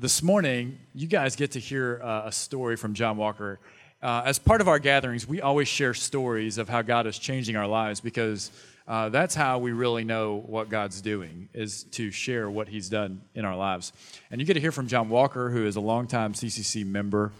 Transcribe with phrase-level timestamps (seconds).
[0.00, 3.58] this morning, you guys get to hear uh, a story from John Walker.
[4.00, 7.56] Uh, as part of our gatherings, we always share stories of how God is changing
[7.56, 8.52] our lives because
[8.86, 13.22] uh, that's how we really know what God's doing, is to share what He's done
[13.34, 13.92] in our lives.
[14.30, 17.32] And you get to hear from John Walker, who is a longtime CCC member.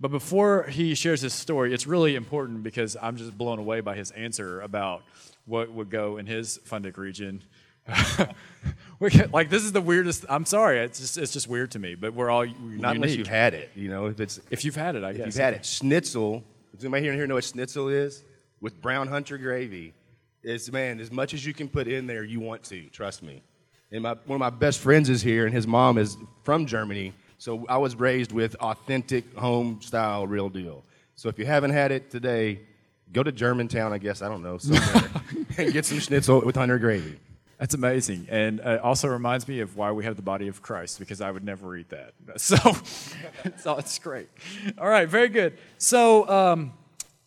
[0.00, 3.94] But before he shares his story, it's really important because I'm just blown away by
[3.94, 5.02] his answer about
[5.44, 7.42] what would go in his Fundic region.
[9.32, 10.26] like this is the weirdest.
[10.28, 11.94] I'm sorry, it's just it's just weird to me.
[11.94, 12.82] But we're all Not unique.
[12.84, 14.06] unless you've had it, you know.
[14.06, 16.44] If it's if you've had it, I if guess you've had it, schnitzel.
[16.74, 18.22] Does anybody here, and here know what schnitzel is?
[18.60, 19.94] With brown hunter gravy,
[20.42, 22.82] is man as much as you can put in there, you want to.
[22.90, 23.42] Trust me.
[23.90, 27.12] And my, one of my best friends is here, and his mom is from Germany.
[27.38, 30.84] So I was raised with authentic home style, real deal.
[31.16, 32.60] So if you haven't had it today,
[33.12, 35.10] go to Germantown, I guess I don't know, somewhere,
[35.58, 37.18] and get some schnitzel with hunter gravy.
[37.60, 40.98] That's amazing, and uh, also reminds me of why we have the body of Christ
[40.98, 42.14] because I would never eat that.
[42.38, 42.56] So,
[43.58, 44.30] so it's great.
[44.78, 45.58] All right, very good.
[45.76, 46.72] So, um,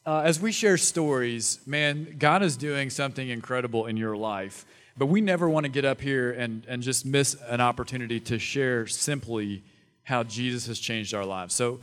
[0.08, 4.66] uh, as we share stories, man, God is doing something incredible in your life,
[4.98, 8.40] but we never want to get up here and and just miss an opportunity to
[8.40, 9.62] share simply
[10.02, 11.54] how Jesus has changed our lives.
[11.54, 11.80] So.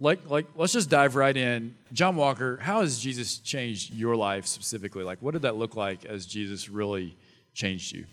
[0.00, 1.76] Like, like, let's just dive right in.
[1.92, 5.04] John Walker, how has Jesus changed your life specifically?
[5.04, 7.16] Like, what did that look like as Jesus really
[7.54, 8.04] changed you?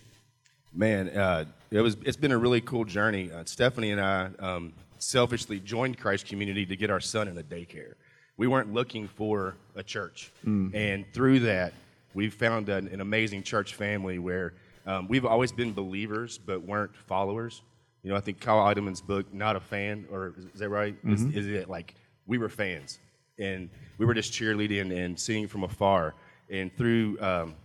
[0.73, 1.97] Man, uh, it was.
[2.06, 3.30] It's been a really cool journey.
[3.31, 7.44] Uh, Stephanie and I um, selfishly joined Christ Community to get our son in a
[7.44, 7.95] daycare.
[8.38, 10.31] We weren't looking for a church,
[10.73, 11.73] and through that,
[12.14, 14.53] we found an, an amazing church family where
[14.86, 17.62] um, we've always been believers but weren't followers.
[18.03, 20.95] You know, I think Kyle Idleman's book, "Not a Fan," or is that right?
[21.06, 21.95] Is, is it like
[22.28, 23.00] we were fans
[23.38, 26.14] and we were just cheerleading and seeing from afar,
[26.50, 27.56] and through um,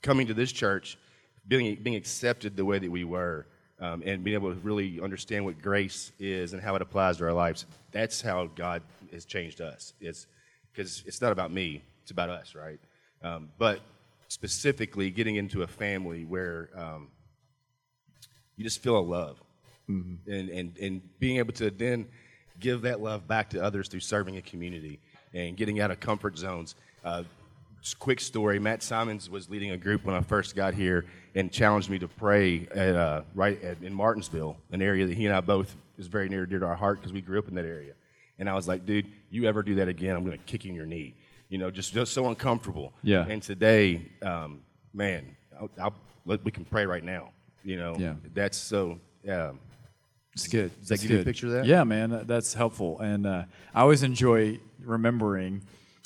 [0.00, 0.96] coming to this church
[1.48, 3.46] being, being accepted the way that we were
[3.80, 7.24] um, and being able to really understand what grace is and how it applies to
[7.24, 9.94] our lives that's how god has changed us.
[10.00, 10.26] It's
[10.72, 12.78] because it's not about me it's about us right?
[13.22, 13.80] Um, but
[14.28, 17.08] specifically getting into a family where um,
[18.56, 19.40] you just feel a love.
[19.86, 22.06] And, and, and being able to then
[22.58, 24.98] give that love back to others through serving a community
[25.34, 26.74] and getting out of comfort zones
[27.04, 27.22] uh,
[27.92, 31.90] quick story matt simons was leading a group when i first got here and challenged
[31.90, 35.40] me to pray at, uh, right at, in martinsville an area that he and i
[35.40, 37.66] both is very near and dear to our heart because we grew up in that
[37.66, 37.92] area
[38.38, 40.70] and i was like dude you ever do that again i'm going to kick you
[40.70, 41.14] in your knee
[41.50, 43.26] you know just, just so uncomfortable Yeah.
[43.28, 44.60] and today um,
[44.94, 45.94] man I'll, I'll,
[46.24, 47.30] let, we can pray right now
[47.64, 48.14] you know Yeah.
[48.32, 49.58] that's so um,
[50.32, 50.70] It's good.
[50.80, 51.64] Does that It's give you a picture of that?
[51.64, 52.98] Yeah, man, that's helpful.
[53.00, 53.44] And uh,
[53.74, 55.62] I always enjoy remembering,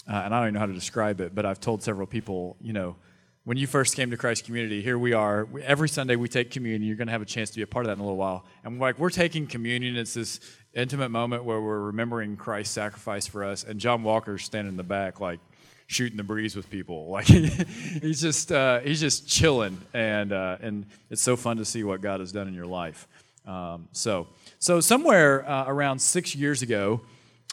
[0.08, 2.56] uh, and I don't even know how to describe it, but I've told several people,
[2.60, 2.96] you know,
[3.44, 5.48] when you first came to Christ Community, here we are.
[5.62, 6.82] Every Sunday we take communion.
[6.82, 8.18] You're going to have a chance to be a part of that in a little
[8.18, 8.44] while.
[8.62, 9.96] And like we're taking communion.
[9.96, 10.40] It's this
[10.74, 13.64] intimate moment where we're remembering Christ's sacrifice for us.
[13.64, 15.40] And John Walker's standing in the back, like
[15.86, 17.06] shooting the breeze with people.
[17.10, 21.82] Like he's just uh, he's just chilling, and uh, and it's so fun to see
[21.84, 23.08] what God has done in your life.
[23.46, 24.26] Um, so
[24.58, 27.00] so somewhere uh, around six years ago,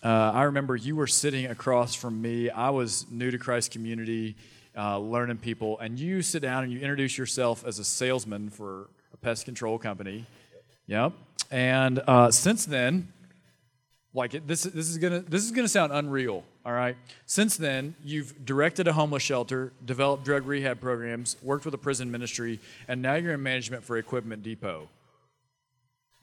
[0.06, 2.52] uh, I remember you were sitting across from me.
[2.52, 4.36] I was new to Christ Community,
[4.78, 8.88] uh, learning people, and you sit down and you introduce yourself as a salesman for
[9.14, 10.28] a pest control company.
[10.86, 11.14] Yep.
[11.50, 13.12] And uh, since then,
[14.14, 16.44] like this, this is gonna this is gonna sound unreal.
[16.64, 16.96] All right.
[17.26, 22.12] Since then, you've directed a homeless shelter, developed drug rehab programs, worked with a prison
[22.12, 24.88] ministry, and now you're in management for Equipment Depot.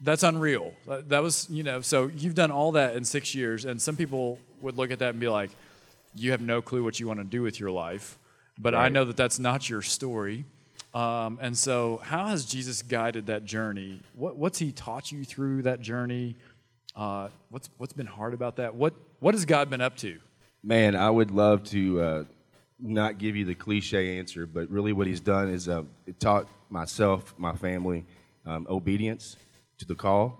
[0.01, 0.73] That's unreal.
[0.87, 1.81] That was you know.
[1.81, 5.11] So you've done all that in six years, and some people would look at that
[5.11, 5.51] and be like,
[6.15, 8.17] "You have no clue what you want to do with your life."
[8.59, 10.45] But I know that that's not your story.
[10.93, 14.01] Um, and so, how has Jesus guided that journey?
[14.13, 16.35] What, what's He taught you through that journey?
[16.95, 18.75] Uh, what's what's been hard about that?
[18.75, 20.19] What what has God been up to?
[20.63, 22.23] Man, I would love to uh,
[22.79, 25.83] not give you the cliche answer, but really what he's done is uh,
[26.19, 28.05] taught myself, my family,
[28.45, 29.37] um, obedience
[29.83, 30.39] to the call.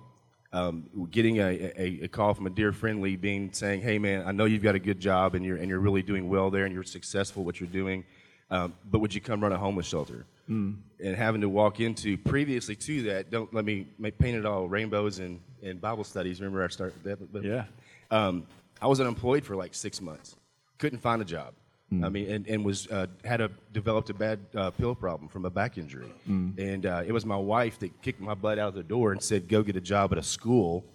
[0.52, 4.24] Um, getting a, a, a call from a dear friend, Lee Bean, saying, "Hey, man,
[4.28, 6.66] I know you've got a good job and you're and you're really doing well there
[6.66, 8.04] and you're successful what you're doing,
[8.52, 12.76] um, but would you come run a homeless shelter?" And having to walk into previously
[12.76, 13.88] to that, don't let me
[14.20, 16.40] paint it all rainbows and, and Bible studies.
[16.42, 17.32] Remember, I started that.
[17.34, 17.64] but- Yeah.
[18.12, 18.46] um,
[18.82, 20.36] I was unemployed for like six months.
[20.78, 21.54] Couldn't find a job.
[22.02, 25.44] I mean, and, and was uh, had a developed a bad uh, pill problem from
[25.46, 26.12] a back injury,
[26.58, 29.22] and uh, it was my wife that kicked my butt out of the door and
[29.22, 30.86] said, "Go get a job at a school."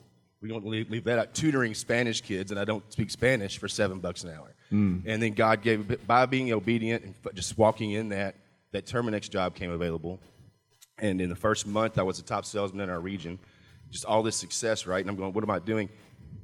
[0.41, 1.35] We don't leave, leave that out.
[1.35, 4.55] Tutoring Spanish kids, and I don't speak Spanish for seven bucks an hour.
[4.71, 8.37] And then God gave by being obedient and just walking in that
[8.73, 10.21] that Terminix job came available.
[10.99, 13.39] And in the first month, I was the top salesman in our region.
[13.91, 15.01] just all this success, right?
[15.01, 15.89] And I'm going, what am I doing?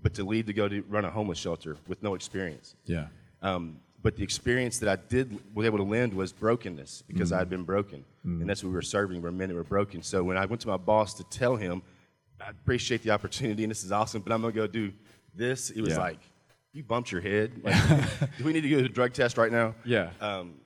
[0.02, 2.74] But to lead to go to run a homeless shelter with no experience.
[2.84, 3.06] Yeah.
[3.42, 7.38] Um, but the experience that I did was able to lend was brokenness because I
[7.38, 9.22] had been broken, and that's what we were serving.
[9.22, 10.02] We're men that were broken.
[10.02, 11.82] So when I went to my boss to tell him,
[12.38, 14.92] I appreciate the opportunity and this is awesome, but I'm gonna go do
[15.34, 15.70] this.
[15.70, 16.00] He was Yeah.
[16.00, 16.18] like,
[16.74, 17.52] "You bumped your head.
[17.64, 20.10] Like, do we need to go to a drug test right now?" Yeah.
[20.20, 20.60] Um,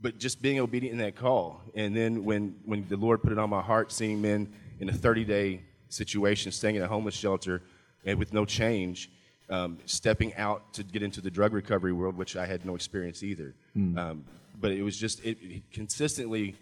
[0.00, 3.38] but just being obedient in that call, and then when when the Lord put it
[3.38, 7.62] on my heart, seeing men in a 30 day situation, staying in a homeless shelter,
[8.04, 9.10] and with no change,
[9.50, 13.22] um, stepping out to get into the drug recovery world, which I had no experience
[13.22, 13.54] either.
[13.76, 14.24] Um,
[14.58, 16.56] but it was just it, it consistently,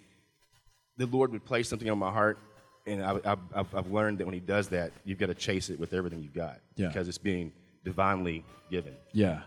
[0.97, 2.39] the Lord would place something on my heart,
[2.87, 5.93] and I, I've learned that when He does that, you've got to chase it with
[5.95, 6.89] everything you've got, Yeah.
[6.89, 7.53] because it's being
[7.85, 8.95] divinely given.
[9.13, 9.43] Yeah.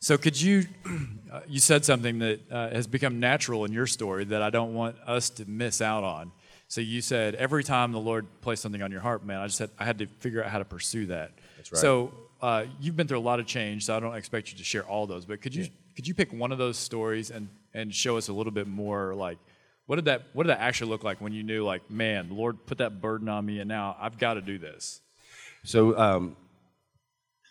[0.00, 0.64] So could you,
[1.32, 4.74] uh, you said something that uh, has become natural in your story that I don't
[4.74, 6.30] want us to miss out on.
[6.68, 9.58] So you said every time the Lord placed something on your heart, man, I just
[9.58, 11.32] had, I had to figure out how to pursue that.
[11.56, 11.80] That's right.
[11.80, 14.64] So uh, you've been through a lot of change, so I don't expect you to
[14.64, 17.94] share all those, but could you, could you pick one of those stories and, and
[17.94, 19.38] show us a little bit more like,
[19.86, 22.34] what did that, what did that actually look like when you knew like, man, the
[22.34, 25.00] Lord put that burden on me and now I've got to do this?
[25.64, 26.36] So um,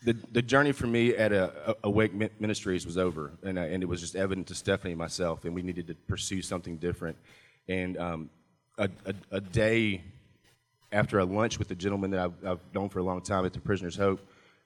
[0.03, 3.83] the the journey for me at a, a Awake Ministries was over, and I, and
[3.83, 7.17] it was just evident to Stephanie and myself, and we needed to pursue something different.
[7.67, 8.29] And um,
[8.77, 10.03] a, a, a day
[10.91, 13.53] after a lunch with a gentleman that I've, I've known for a long time at
[13.53, 14.21] the Prisoner's Hope,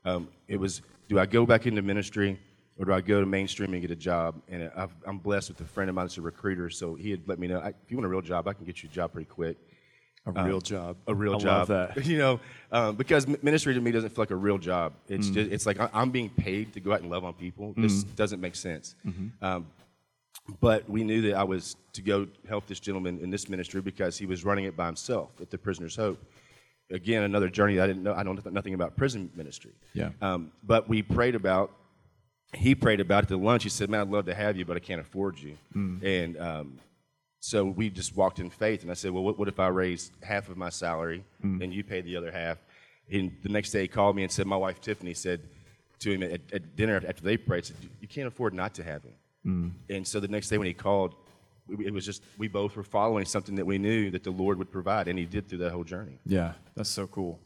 [0.05, 2.39] um, it was, do I go back into ministry
[2.77, 4.41] or do I go to mainstream and get a job?
[4.49, 7.27] And I've, I'm blessed with a friend of mine that's a recruiter, so he had
[7.27, 8.95] let me know, I, if you want a real job, I can get you a
[8.95, 9.57] job pretty quick
[10.25, 10.97] A real job.
[11.07, 11.69] a real I job.
[11.69, 12.05] love that.
[12.05, 12.39] You know,
[12.71, 14.93] um, because ministry to me doesn't feel like a real job.
[15.07, 15.33] It's Mm.
[15.33, 17.73] just it's like I- I'm being paid to go out and love on people.
[17.77, 18.95] This doesn't make sense.
[19.05, 19.43] Mm-hmm.
[19.45, 19.67] Um,
[20.59, 24.17] but we knew that I was to go help this gentleman in this ministry because
[24.17, 26.19] he was running it by himself at the Prisoner's Hope.
[26.91, 28.13] Again, another journey that I didn't know.
[28.13, 29.71] I don't know nothing about prison ministry.
[29.93, 30.09] Yeah.
[30.21, 31.71] Um, but we prayed about.
[32.53, 33.63] He prayed about it at the lunch.
[33.63, 36.03] He said, "Man, I'd love to have you, but I can't afford you." Mm.
[36.03, 36.79] And um,
[37.39, 40.11] so we just walked in faith, and I said, "Well, what, what if I raise
[40.21, 41.23] half of my salary
[41.61, 42.57] and you pay the other half?"
[43.11, 45.41] And the next day, he called me and said, "My wife Tiffany said
[45.99, 49.03] to him at, at dinner after they prayed, said, you can't afford not to have
[49.03, 49.13] him."
[49.89, 51.15] And so the next day when he called,
[51.69, 54.71] it was just we both were following something that we knew that the Lord would
[54.71, 56.19] provide, and He did through that whole journey.
[56.25, 57.39] Yeah, that's so cool.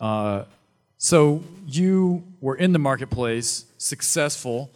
[0.00, 0.44] Uh,
[0.98, 4.70] so you were in the marketplace, successful,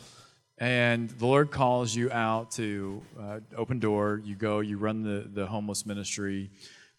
[0.59, 4.21] and the Lord calls you out to uh, open door.
[4.25, 6.51] You go, you run the, the homeless ministry.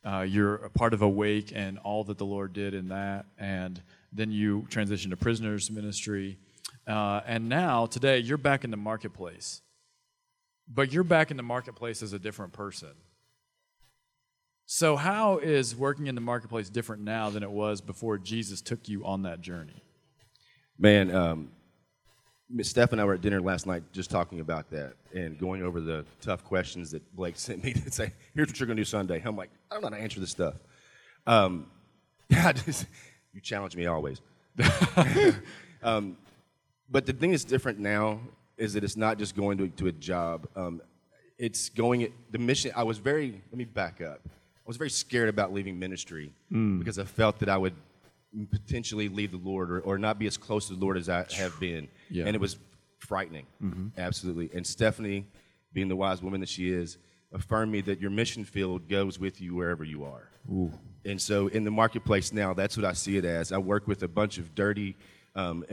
[0.04, 3.26] Uh, you're a part of Awake and all that the Lord did in that.
[3.38, 3.82] And
[4.14, 6.38] then you transition to prisoners ministry.
[6.88, 9.62] Uh, and now, today, you're back in the marketplace.
[10.70, 12.92] But you're back in the marketplace as a different person.
[14.66, 18.88] So, how is working in the marketplace different now than it was before Jesus took
[18.88, 19.82] you on that journey?
[20.78, 21.50] Man, um,
[22.62, 25.80] Steph and I were at dinner last night just talking about that and going over
[25.80, 28.86] the tough questions that Blake sent me to say, here's what you're going to do
[28.86, 29.22] Sunday.
[29.26, 30.56] I'm like, I don't know how to answer this stuff.
[31.26, 31.66] Um,
[32.32, 32.86] just,
[33.34, 34.22] you challenge me always.
[35.84, 36.18] um,
[36.90, 38.20] but the thing that's different now
[38.60, 40.48] is that it's not just going to, to a job.
[40.56, 40.82] Um,
[41.38, 44.20] it's going, the mission, I was very, let me back up.
[44.26, 46.32] I was very scared about leaving ministry
[46.80, 47.74] because I felt that I would
[48.52, 51.26] potentially leave the Lord or, or not be as close to the Lord as I
[51.36, 51.88] have been.
[52.10, 52.26] Yeah.
[52.28, 52.58] And it was
[53.00, 53.48] frightening,
[53.98, 54.52] absolutely.
[54.54, 55.26] And Stephanie,
[55.74, 56.98] being the wise woman that she is,
[57.32, 60.30] affirmed me that your mission field goes with you wherever you are.
[60.52, 60.72] Ooh.
[61.06, 63.52] And so in the marketplace now, that's what I see it as.
[63.52, 64.98] I work with a bunch of dirty,
[65.36, 65.64] um,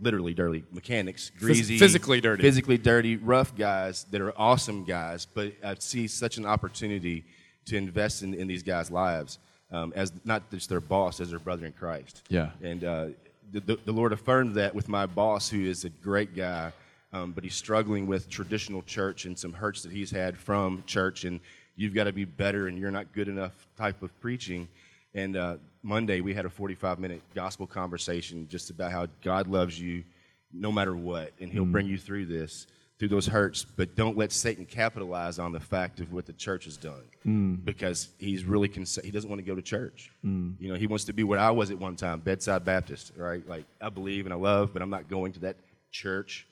[0.00, 2.42] literally dirty mechanics, greasy, physically dirty.
[2.42, 5.26] physically dirty, rough guys that are awesome guys.
[5.26, 7.24] But I see such an opportunity
[7.66, 9.38] to invest in, in these guys' lives
[9.70, 12.22] um, as not just their boss, as their brother in Christ.
[12.28, 12.50] Yeah.
[12.62, 13.06] And uh,
[13.52, 16.72] the, the, the Lord affirmed that with my boss, who is a great guy,
[17.12, 21.24] um, but he's struggling with traditional church and some hurts that he's had from church.
[21.24, 21.40] And
[21.76, 24.68] you've got to be better, and you're not good enough type of preaching.
[25.16, 29.80] And uh, Monday, we had a 45 minute gospel conversation just about how God loves
[29.80, 30.04] you
[30.52, 31.72] no matter what, and He'll mm.
[31.72, 32.66] bring you through this,
[32.98, 33.64] through those hurts.
[33.64, 37.64] But don't let Satan capitalize on the fact of what the church has done, mm.
[37.64, 40.12] because he's really cons- he doesn't want to go to church.
[40.24, 40.54] Mm.
[40.60, 43.46] You know, he wants to be what I was at one time, bedside Baptist, right?
[43.48, 45.56] Like I believe and I love, but I'm not going to that
[45.90, 46.46] church.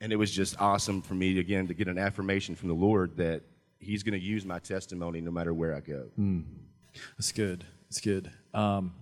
[0.00, 3.18] And it was just awesome for me again to get an affirmation from the Lord
[3.18, 3.42] that
[3.78, 6.06] He's going to use my testimony no matter where I go.
[7.18, 7.64] That's good.
[7.96, 8.30] That's good.
[8.52, 8.92] Um,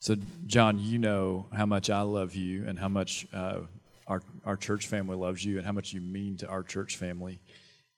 [0.00, 0.16] so,
[0.46, 3.60] John, you know how much I love you and how much uh,
[4.08, 7.38] our, our church family loves you and how much you mean to our church family.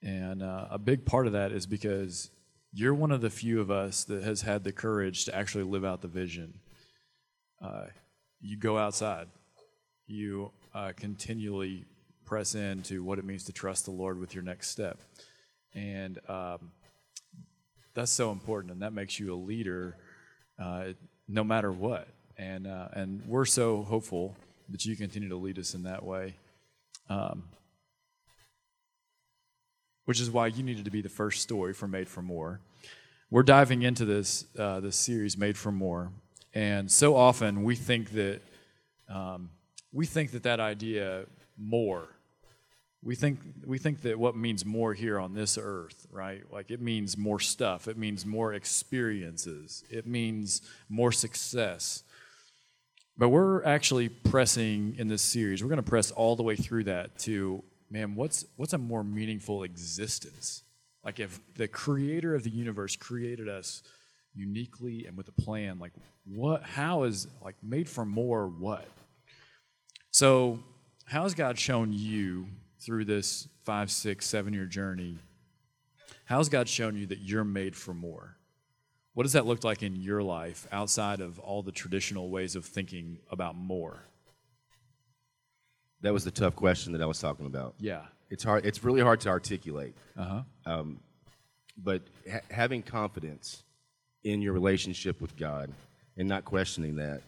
[0.03, 2.29] And uh, a big part of that is because
[2.75, 5.87] you're one of the few of us that has had the courage to actually live
[5.87, 6.59] out the vision.
[7.65, 7.87] Uh,
[8.43, 9.29] you go outside,
[10.07, 11.87] you uh, continually
[12.27, 14.99] press into what it means to trust the Lord with your next step.
[15.73, 16.73] And um,
[17.95, 19.97] that's so important, and that makes you a leader
[20.59, 20.89] uh,
[21.29, 22.09] no matter what.
[22.37, 24.37] And, uh, and we're so hopeful
[24.71, 26.35] that you continue to lead us in that way.
[27.09, 27.45] Um,
[30.11, 32.61] which is why you needed to be the first story for Made for More.
[33.31, 36.11] We're diving into this uh, this series, Made for More,
[36.53, 38.41] and so often we think that
[39.09, 39.51] um,
[39.93, 42.09] we think that that idea more.
[43.03, 46.43] We think we think that what means more here on this earth, right?
[46.53, 47.89] Like it means more stuff.
[47.89, 49.85] It means more experiences.
[49.91, 52.03] It means more success.
[53.17, 55.63] But we're actually pressing in this series.
[55.63, 59.03] We're going to press all the way through that to man, what's what's a more
[59.03, 60.63] meaningful existence?
[61.05, 63.83] Like if the creator of the universe created us
[64.35, 65.93] uniquely and with a plan, like
[66.25, 68.87] what how is like made for more what?
[70.11, 70.61] So
[71.05, 72.47] how has God shown you
[72.81, 75.19] through this five, six, seven year journey?
[76.25, 78.37] How's God shown you that you're made for more?
[79.15, 82.65] What does that look like in your life outside of all the traditional ways of
[82.65, 84.05] thinking about more?
[86.03, 87.75] That was the tough question that I was talking about.
[87.79, 88.03] Yeah.
[88.31, 88.65] It's hard.
[88.65, 89.95] It's really hard to articulate.
[90.17, 90.85] Uh huh.
[91.77, 93.63] But ha- having confidence
[94.23, 95.73] in your relationship with God
[96.17, 97.23] and not questioning that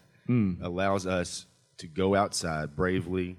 [0.61, 1.45] allows us
[1.77, 3.35] to go outside bravely,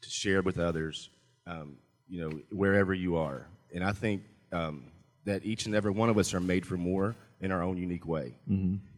[0.00, 1.10] to share with others,
[1.46, 1.76] um,
[2.08, 3.46] you know, wherever you are.
[3.74, 4.22] And I think
[4.52, 4.84] um,
[5.24, 8.06] that each and every one of us are made for more in our own unique
[8.06, 8.34] way.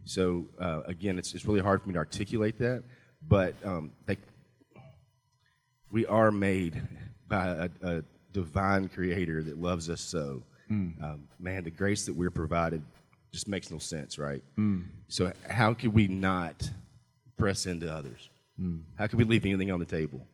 [0.05, 2.83] So uh, again, it's, it's really hard for me to articulate that,
[3.27, 4.19] but um, like
[5.91, 6.83] we are made
[7.29, 10.43] by a, a divine creator that loves us so.
[11.03, 12.83] Um, man, the grace that we're provided
[13.33, 14.43] just makes no sense, right?
[15.09, 16.71] So, how could we not
[17.37, 18.29] press into others?
[18.97, 20.27] How can we leave anything on the table?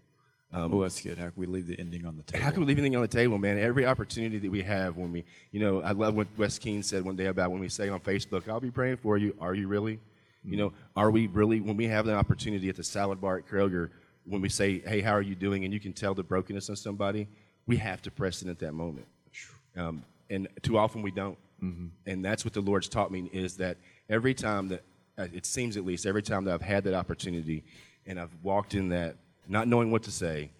[0.52, 1.19] Oh, that's good.
[1.19, 2.45] How can we leave the ending on the table?
[2.45, 3.59] How can we leave anything on the table, man?
[3.59, 7.04] Every opportunity that we have when we, you know, I love what Wes Keene said
[7.04, 9.35] one day about when we say on Facebook, I'll be praying for you.
[9.40, 10.00] Are you really?
[10.42, 13.47] You know, are we really, when we have the opportunity at the salad bar at
[13.47, 13.90] Kroger,
[14.25, 15.64] when we say, hey, how are you doing?
[15.64, 17.28] And you can tell the brokenness in somebody,
[17.66, 19.07] we have to press in at that moment.
[19.76, 21.37] Um, and too often we don't.
[22.07, 23.76] And that's what the Lord's taught me is that
[24.09, 24.83] every time that,
[25.19, 27.62] uh, it seems at least, every time that I've had that opportunity
[28.07, 29.16] and I've walked in that,
[29.49, 30.50] not knowing what to say,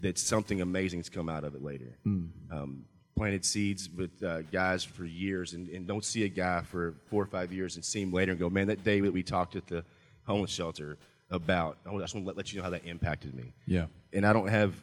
[0.00, 1.96] that something amazing has come out of it later.
[2.04, 2.84] Um,
[3.16, 7.22] planted seeds with uh, guys for years and, and don't see a guy for four
[7.22, 9.56] or five years and see him later and go, man, that day that we talked
[9.56, 9.82] at the
[10.26, 10.98] homeless shelter
[11.30, 13.54] about, I just want to let, let you know how that impacted me.
[13.66, 13.86] Yeah.
[14.12, 14.74] And I don't have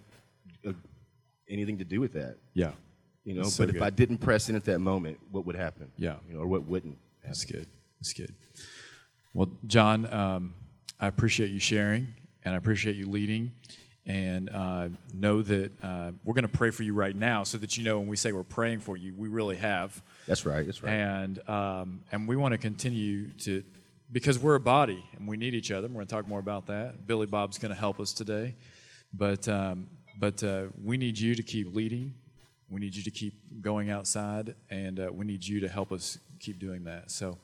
[0.67, 0.73] uh,
[1.47, 2.37] anything to do with that.
[2.55, 2.71] Yeah.
[3.23, 3.81] You know, so but if.
[3.83, 5.91] I didn't press in at that moment, what would happen?
[5.95, 6.15] Yeah.
[6.27, 7.29] You know, or what wouldn't happen?
[7.29, 7.67] That's good.
[7.99, 8.33] That's good.
[9.35, 10.55] Well, John, um,
[10.99, 12.07] I appreciate you sharing
[12.43, 13.51] and I appreciate you leading.
[14.05, 17.77] And uh, know that uh, we're going to pray for you right now so that
[17.77, 20.01] you know when we say we're praying for you, we really have.
[20.27, 20.65] That's right.
[20.65, 20.91] That's right.
[20.91, 23.63] And, um, and we want to continue to,
[24.11, 25.87] because we're a body and we need each other.
[25.87, 27.07] We're going to talk more about that.
[27.07, 28.55] Billy Bob's going to help us today.
[29.13, 29.87] But, um,
[30.19, 32.13] but uh, we need you to keep leading.
[32.69, 36.17] We need you to keep going outside, and uh, we need you to help us
[36.39, 37.11] keep doing that.
[37.11, 37.37] So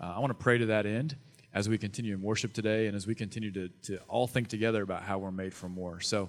[0.00, 1.16] uh, I want to pray to that end
[1.54, 4.82] as we continue in worship today and as we continue to, to all think together
[4.82, 6.00] about how we're made for more.
[6.00, 6.28] So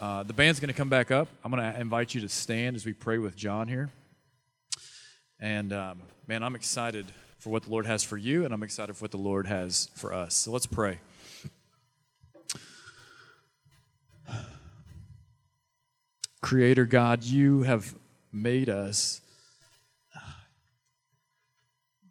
[0.00, 1.28] uh, the band's going to come back up.
[1.44, 3.90] I'm going to invite you to stand as we pray with John here.
[5.40, 7.06] And um, man, I'm excited
[7.38, 9.90] for what the Lord has for you, and I'm excited for what the Lord has
[9.96, 10.36] for us.
[10.36, 11.00] So let's pray.
[16.40, 17.96] Creator God, you have
[18.32, 19.20] made us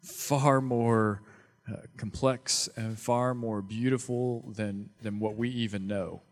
[0.02, 1.22] far more
[1.70, 6.22] uh, complex and far more beautiful than, than what we even know.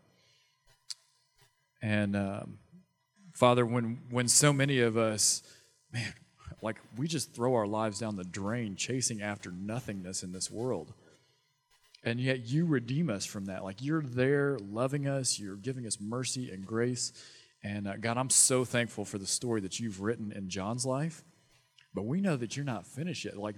[1.81, 2.59] And um,
[3.33, 5.41] Father, when, when so many of us,
[5.91, 6.13] man,
[6.61, 10.93] like we just throw our lives down the drain chasing after nothingness in this world.
[12.03, 13.63] And yet you redeem us from that.
[13.63, 17.13] Like you're there loving us, you're giving us mercy and grace.
[17.63, 21.23] And uh, God, I'm so thankful for the story that you've written in John's life.
[21.93, 23.37] But we know that you're not finished yet.
[23.37, 23.55] Like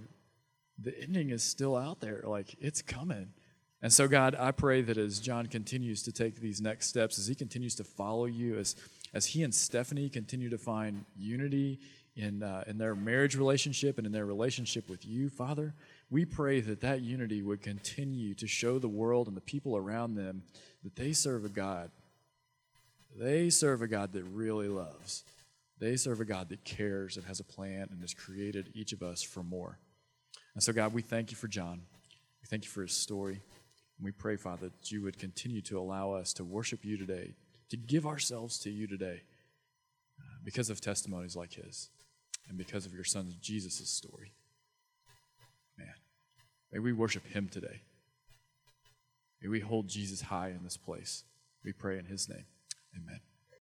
[0.84, 2.24] the ending is still out there.
[2.25, 3.34] Like it's coming.
[3.82, 7.28] And so, God, I pray that as John continues to take these next steps, as
[7.28, 8.78] he continues to follow you, as,
[9.13, 11.82] as he and Stephanie continue to find unity
[12.16, 15.74] in, uh, in their marriage relationship and in their relationship with you, Father,
[16.10, 20.16] we pray that that unity would continue to show the world and the people around
[20.16, 20.44] them
[20.86, 21.92] that they serve a God.
[23.20, 25.25] They serve a God that really loves.
[25.80, 29.04] They serve a God that cares and has a plan and has created each of
[29.04, 29.78] us for more.
[30.55, 31.81] And so, God, we thank you for John.
[32.41, 33.41] We thank you for his story.
[33.98, 37.33] And we pray, Father, that you would continue to allow us to worship you today,
[37.69, 39.22] to give ourselves to you today
[40.19, 41.89] uh, because of testimonies like his
[42.48, 44.33] and because of your son Jesus' story.
[45.77, 45.93] Man,
[46.72, 47.81] may we worship him today.
[49.41, 51.24] May we hold Jesus high in this place.
[51.63, 52.45] We pray in his name.
[52.95, 53.19] Amen.